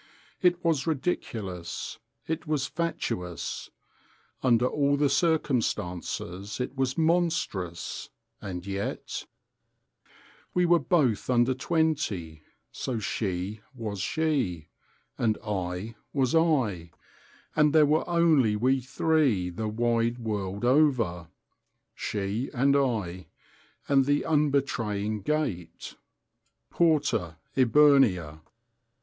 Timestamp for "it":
0.41-0.65, 2.27-2.47, 6.59-6.75